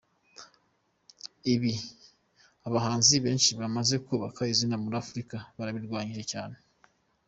Ibi, 1.53 1.73
abahanzi 2.67 3.15
benshi 3.25 3.51
bamaze 3.59 3.95
kubaka 4.05 4.41
izina 4.53 4.75
muri 4.83 4.95
Afurika 5.03 5.35
barabirwanyije 5.57 6.23
cyane. 6.31 6.55